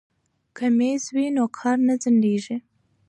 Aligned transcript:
که 0.57 0.65
میز 0.77 1.03
وي 1.15 1.25
نو 1.35 1.43
کار 1.57 1.77
نه 1.87 1.95
ځنډیږي. 2.01 2.57